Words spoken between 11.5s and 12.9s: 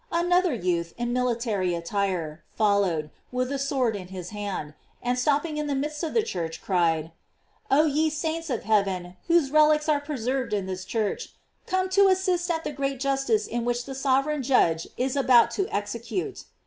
come to assist at the